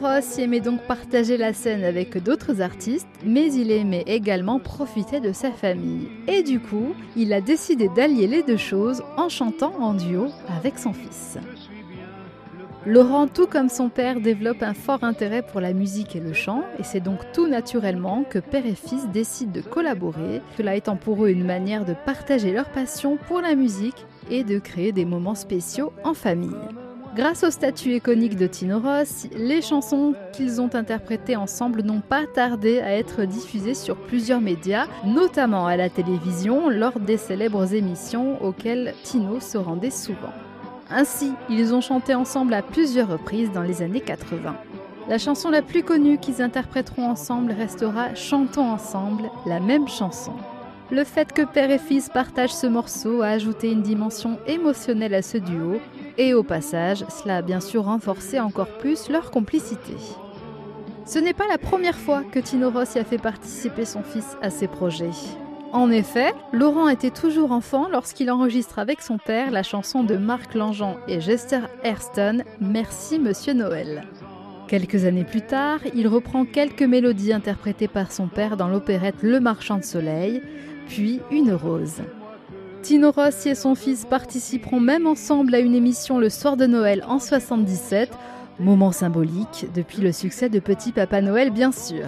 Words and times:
Rossi 0.00 0.42
aimait 0.42 0.60
donc 0.60 0.80
partager 0.82 1.36
la 1.36 1.52
scène 1.52 1.84
avec 1.84 2.22
d'autres 2.22 2.62
artistes, 2.62 3.06
mais 3.24 3.52
il 3.52 3.70
aimait 3.70 4.04
également 4.06 4.58
profiter 4.58 5.20
de 5.20 5.32
sa 5.32 5.50
famille. 5.50 6.08
Et 6.26 6.42
du 6.42 6.58
coup, 6.58 6.94
il 7.16 7.32
a 7.34 7.40
décidé 7.40 7.88
d'allier 7.94 8.26
les 8.26 8.42
deux 8.42 8.56
choses 8.56 9.02
en 9.18 9.28
chantant 9.28 9.74
en 9.78 9.92
duo 9.92 10.28
avec 10.56 10.78
son 10.78 10.94
fils. 10.94 11.38
Laurent, 12.86 13.28
tout 13.28 13.46
comme 13.46 13.68
son 13.68 13.90
père, 13.90 14.20
développe 14.20 14.62
un 14.62 14.72
fort 14.72 15.04
intérêt 15.04 15.42
pour 15.42 15.60
la 15.60 15.74
musique 15.74 16.16
et 16.16 16.20
le 16.20 16.32
chant, 16.32 16.62
et 16.78 16.82
c'est 16.82 17.00
donc 17.00 17.18
tout 17.34 17.46
naturellement 17.46 18.24
que 18.24 18.38
père 18.38 18.64
et 18.64 18.74
fils 18.74 19.06
décident 19.08 19.52
de 19.52 19.60
collaborer, 19.60 20.40
cela 20.56 20.76
étant 20.76 20.96
pour 20.96 21.26
eux 21.26 21.28
une 21.28 21.44
manière 21.44 21.84
de 21.84 21.92
partager 22.06 22.52
leur 22.52 22.70
passion 22.70 23.18
pour 23.28 23.42
la 23.42 23.54
musique 23.54 24.06
et 24.30 24.44
de 24.44 24.58
créer 24.58 24.92
des 24.92 25.04
moments 25.04 25.34
spéciaux 25.34 25.92
en 26.04 26.14
famille. 26.14 26.56
Grâce 27.16 27.42
au 27.42 27.50
statut 27.50 27.96
iconique 27.96 28.36
de 28.36 28.46
Tino 28.46 28.78
Ross, 28.78 29.26
les 29.36 29.62
chansons 29.62 30.14
qu'ils 30.32 30.60
ont 30.60 30.72
interprétées 30.74 31.34
ensemble 31.34 31.82
n'ont 31.82 32.00
pas 32.00 32.24
tardé 32.26 32.78
à 32.78 32.96
être 32.96 33.24
diffusées 33.24 33.74
sur 33.74 33.96
plusieurs 33.96 34.40
médias, 34.40 34.86
notamment 35.04 35.66
à 35.66 35.76
la 35.76 35.90
télévision 35.90 36.70
lors 36.70 37.00
des 37.00 37.16
célèbres 37.16 37.74
émissions 37.74 38.40
auxquelles 38.44 38.94
Tino 39.02 39.40
se 39.40 39.58
rendait 39.58 39.90
souvent. 39.90 40.32
Ainsi, 40.88 41.32
ils 41.48 41.74
ont 41.74 41.80
chanté 41.80 42.14
ensemble 42.14 42.54
à 42.54 42.62
plusieurs 42.62 43.08
reprises 43.08 43.50
dans 43.50 43.62
les 43.62 43.82
années 43.82 44.00
80. 44.00 44.54
La 45.08 45.18
chanson 45.18 45.50
la 45.50 45.62
plus 45.62 45.82
connue 45.82 46.18
qu'ils 46.18 46.40
interpréteront 46.40 47.08
ensemble 47.08 47.50
restera 47.50 48.14
Chantons 48.14 48.70
ensemble, 48.70 49.30
la 49.46 49.58
même 49.58 49.88
chanson. 49.88 50.32
Le 50.92 51.02
fait 51.02 51.32
que 51.32 51.42
père 51.42 51.70
et 51.70 51.78
fils 51.78 52.08
partagent 52.08 52.54
ce 52.54 52.66
morceau 52.68 53.22
a 53.22 53.28
ajouté 53.28 53.70
une 53.70 53.82
dimension 53.82 54.38
émotionnelle 54.46 55.14
à 55.14 55.22
ce 55.22 55.38
duo, 55.38 55.80
et 56.20 56.34
au 56.34 56.42
passage, 56.42 57.02
cela 57.08 57.38
a 57.38 57.42
bien 57.42 57.60
sûr 57.60 57.84
renforcé 57.84 58.38
encore 58.38 58.78
plus 58.78 59.08
leur 59.08 59.30
complicité. 59.30 59.94
Ce 61.06 61.18
n'est 61.18 61.32
pas 61.32 61.48
la 61.48 61.56
première 61.56 61.96
fois 61.96 62.22
que 62.24 62.38
Tino 62.38 62.68
Rossi 62.68 62.98
a 62.98 63.04
fait 63.04 63.16
participer 63.16 63.86
son 63.86 64.02
fils 64.02 64.36
à 64.42 64.50
ses 64.50 64.68
projets. 64.68 65.10
En 65.72 65.90
effet, 65.90 66.34
Laurent 66.52 66.88
était 66.88 67.10
toujours 67.10 67.52
enfant 67.52 67.88
lorsqu'il 67.90 68.30
enregistre 68.30 68.78
avec 68.78 69.00
son 69.00 69.16
père 69.16 69.50
la 69.50 69.62
chanson 69.62 70.04
de 70.04 70.16
Marc 70.16 70.54
Langean 70.54 70.98
et 71.08 71.22
Jester 71.22 71.60
Hairston, 71.84 72.44
Merci 72.60 73.18
Monsieur 73.18 73.54
Noël. 73.54 74.04
Quelques 74.68 75.06
années 75.06 75.24
plus 75.24 75.46
tard, 75.46 75.80
il 75.94 76.06
reprend 76.06 76.44
quelques 76.44 76.82
mélodies 76.82 77.32
interprétées 77.32 77.88
par 77.88 78.12
son 78.12 78.28
père 78.28 78.58
dans 78.58 78.68
l'opérette 78.68 79.22
Le 79.22 79.40
Marchand 79.40 79.78
de 79.78 79.84
Soleil, 79.84 80.42
puis 80.86 81.20
Une 81.30 81.54
rose. 81.54 82.02
Tino 82.82 83.10
Rossi 83.10 83.50
et 83.50 83.54
son 83.54 83.74
fils 83.74 84.06
participeront 84.06 84.80
même 84.80 85.06
ensemble 85.06 85.54
à 85.54 85.58
une 85.58 85.74
émission 85.74 86.18
le 86.18 86.30
soir 86.30 86.56
de 86.56 86.66
Noël 86.66 87.04
en 87.06 87.18
77, 87.18 88.10
moment 88.58 88.90
symbolique 88.90 89.66
depuis 89.74 90.00
le 90.00 90.12
succès 90.12 90.48
de 90.48 90.60
Petit 90.60 90.90
Papa 90.90 91.20
Noël 91.20 91.50
bien 91.50 91.72
sûr. 91.72 92.06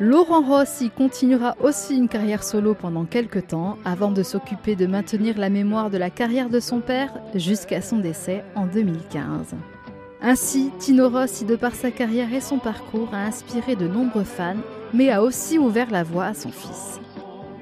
Laurent 0.00 0.42
Rossi 0.42 0.90
continuera 0.90 1.54
aussi 1.62 1.96
une 1.96 2.08
carrière 2.08 2.42
solo 2.42 2.74
pendant 2.74 3.04
quelques 3.04 3.46
temps 3.46 3.78
avant 3.84 4.10
de 4.10 4.24
s'occuper 4.24 4.74
de 4.74 4.86
maintenir 4.86 5.38
la 5.38 5.50
mémoire 5.50 5.88
de 5.88 5.98
la 5.98 6.10
carrière 6.10 6.50
de 6.50 6.58
son 6.58 6.80
père 6.80 7.12
jusqu'à 7.36 7.80
son 7.80 7.98
décès 7.98 8.44
en 8.56 8.66
2015. 8.66 9.54
Ainsi, 10.20 10.72
Tino 10.80 11.08
Rossi, 11.08 11.44
de 11.44 11.54
par 11.54 11.74
sa 11.76 11.92
carrière 11.92 12.32
et 12.32 12.40
son 12.40 12.58
parcours, 12.58 13.10
a 13.12 13.24
inspiré 13.24 13.76
de 13.76 13.86
nombreux 13.86 14.24
fans, 14.24 14.56
mais 14.92 15.10
a 15.10 15.22
aussi 15.22 15.58
ouvert 15.58 15.90
la 15.90 16.02
voie 16.02 16.26
à 16.26 16.34
son 16.34 16.50
fils. 16.50 16.98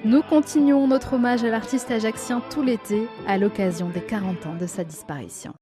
Nous 0.04 0.22
continuons 0.22 0.88
notre 0.88 1.14
hommage 1.14 1.44
à 1.44 1.50
l'artiste 1.50 1.90
ajaxien 1.90 2.42
tout 2.50 2.62
l'été 2.62 3.06
à 3.26 3.38
l'occasion 3.38 3.88
des 3.88 4.00
40 4.00 4.46
ans 4.46 4.56
de 4.60 4.66
sa 4.66 4.82
disparition. 4.82 5.52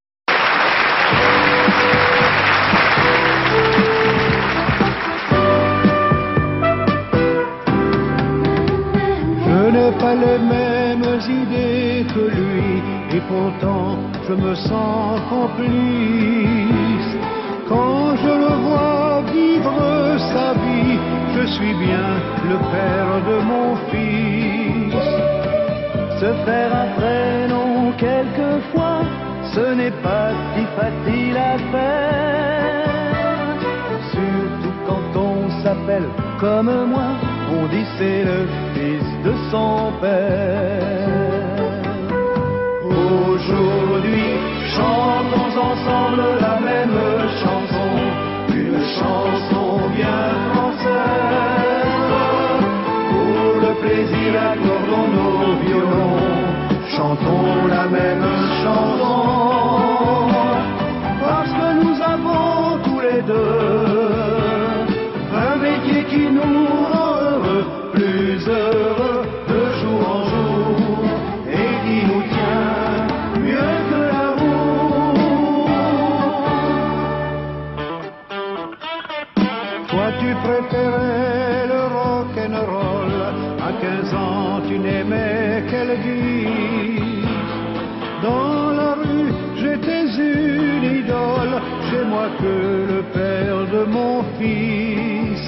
n'ai 9.73 9.93
pas 9.99 10.15
les 10.15 10.39
mêmes 10.39 11.21
idées 11.43 12.07
que 12.13 12.25
lui, 12.39 12.83
et 13.17 13.23
pourtant 13.29 13.99
je 14.27 14.35
me 14.35 14.55
sens 14.55 15.21
complice. 15.29 17.13
Quand 17.69 18.17
je 18.17 18.33
le 18.45 18.53
vois 18.67 19.23
vivre 19.33 20.19
sa 20.33 20.55
vie, 20.55 20.99
je 21.37 21.47
suis 21.55 21.75
bien 21.75 22.09
le 22.51 22.59
père 22.73 23.13
de 23.29 23.37
mon 23.51 23.77
fils. 23.91 24.30
Se 26.21 26.27
faire 26.45 26.71
un 26.75 26.89
prénom 27.01 27.93
quelquefois, 27.97 29.01
ce 29.55 29.73
n'est 29.73 29.97
pas 30.03 30.29
si 30.53 30.65
facile 30.77 31.37
à 31.39 31.57
faire. 31.73 32.85
Surtout 34.13 34.77
quand 34.87 35.19
on 35.19 35.49
s'appelle 35.63 36.09
comme 36.39 36.85
moi, 36.91 37.09
on 37.51 37.67
dit 37.69 37.87
c'est 37.97 38.25
le 38.25 38.47
fils 38.75 39.07
de 39.25 39.33
son 39.51 39.93
père. 40.03 40.90
Un 65.33 65.57
métier 65.57 66.05
qui 66.05 66.31
nous 66.31 66.67
rend 66.91 67.17
heureux, 67.21 67.65
plus 67.93 68.49
heureux 68.49 69.25
de 69.49 69.61
jour 69.81 70.01
en 70.09 70.25
jour, 70.29 71.05
et 71.47 71.71
qui 71.85 71.99
nous 72.07 72.23
tient 72.35 73.07
mieux 73.43 73.77
que 73.91 74.01
l'amour. 74.13 75.69
Toi 79.89 80.07
tu 80.19 80.29
préférais 80.45 81.67
le 81.67 81.81
rock 81.95 82.35
and 82.39 82.57
roll, 82.73 83.15
à 83.61 83.73
15 83.81 84.15
ans 84.15 84.61
tu 84.67 84.79
n'aimais 84.79 85.65
qu'elle 85.69 85.95
dise. 86.01 87.29
Dans 88.23 88.71
la 88.71 88.95
rue, 88.95 89.33
j'étais 89.57 90.07
une 90.19 90.85
idole, 91.01 91.55
chez 91.91 92.05
moi 92.05 92.29
que 92.41 92.90
père 93.03 93.67
de 93.73 93.85
mon 93.85 94.23
fils. 94.39 95.47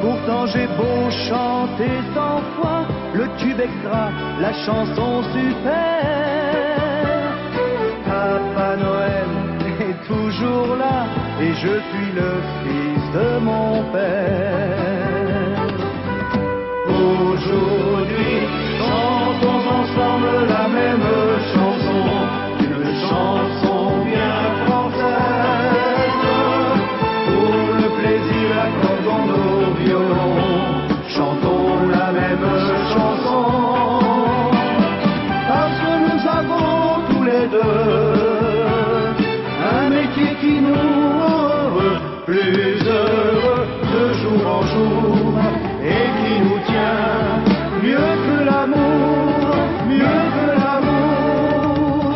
Pourtant 0.00 0.46
j'ai 0.46 0.66
beau 0.78 1.10
chanter 1.28 1.94
cent 2.14 2.40
fois 2.56 2.82
le 3.14 3.26
tube 3.38 3.60
extra, 3.60 4.10
la 4.40 4.52
chanson 4.64 5.22
super. 5.34 6.60
Papa 8.06 8.76
Noël 8.76 9.30
est 9.88 9.98
toujours 10.06 10.76
là 10.76 11.06
et 11.40 11.52
je 11.54 11.74
suis 11.88 12.10
le 12.22 12.32
fils 12.62 13.04
de 13.18 13.28
mon 13.40 13.82
père. 13.92 15.60
Aujourd'hui, 16.86 18.29
plus 42.30 42.86
heureux 42.86 43.66
de 43.92 44.02
jour 44.20 44.46
en 44.46 44.62
jour 44.72 45.34
et 45.82 46.06
qui 46.18 46.34
nous 46.44 46.60
tient 46.70 47.42
mieux 47.82 48.12
que 48.26 48.36
l'amour, 48.48 49.36
mieux 49.88 50.22
que 50.36 50.46
l'amour. 50.62 52.14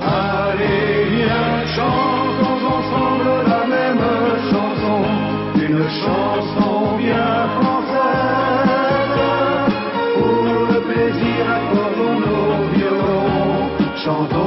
Allez, 0.00 1.04
viens, 1.14 1.54
chantons 1.76 2.60
ensemble 2.76 3.30
la 3.52 3.62
même 3.76 4.04
chanson, 4.50 4.98
une 5.66 5.84
chanson 6.02 6.96
bien 6.98 7.32
française. 7.56 9.20
Pour 10.16 10.42
le 10.72 10.80
plaisir, 10.88 11.42
accordons 11.58 12.18
nos 12.24 12.52
violons, 12.74 13.70
chantons. 14.04 14.41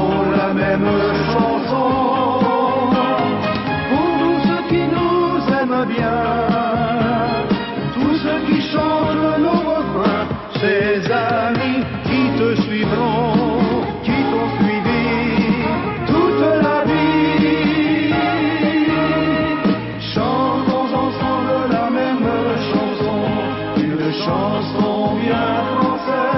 Nous 24.56 24.62
dansons 24.62 25.16
bien 25.16 25.48
français, 25.76 26.32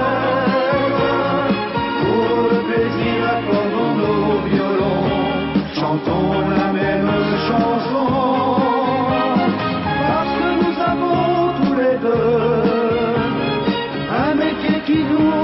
pour 2.00 2.50
le 2.50 2.58
plaisir 2.66 3.22
comme 3.48 3.98
nos 3.98 4.38
violons, 4.48 5.04
chantons 5.74 6.32
la 6.50 6.72
même 6.72 7.10
chanson, 7.46 8.06
parce 10.08 10.32
que 10.38 10.48
nous 10.62 10.76
avons 10.82 11.22
tous 11.62 11.74
les 11.74 11.96
deux 11.98 12.54
un 14.26 14.34
métier 14.34 14.76
qui 14.84 14.98
nous 15.04 15.37